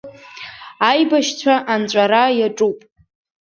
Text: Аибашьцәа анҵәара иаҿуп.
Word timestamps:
Аибашьцәа 0.89 1.55
анҵәара 1.73 2.23
иаҿуп. 2.39 2.79